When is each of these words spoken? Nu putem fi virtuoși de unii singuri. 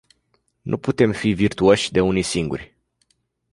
Nu 0.61 0.77
putem 0.77 1.11
fi 1.11 1.31
virtuoși 1.33 1.91
de 1.91 2.01
unii 2.01 2.21
singuri. 2.21 2.77